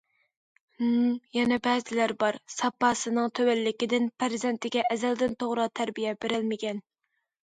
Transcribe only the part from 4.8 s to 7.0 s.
ئەزەلدىن توغرا تەربىيە بېرەلمىگەن!